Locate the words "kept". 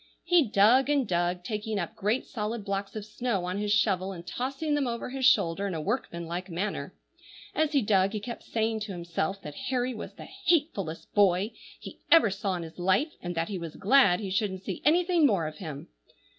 8.19-8.41